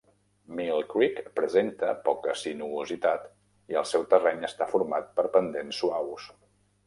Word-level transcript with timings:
Mill 0.59 0.79
Creek 0.93 1.19
presenta 1.39 1.89
poca 2.07 2.33
sinuositat 2.45 3.29
i 3.75 3.79
el 3.83 3.87
seu 3.91 4.05
terreny 4.15 4.41
està 4.49 4.69
format 4.73 5.15
per 5.19 5.27
pendents 5.39 5.83
suaus. 5.85 6.27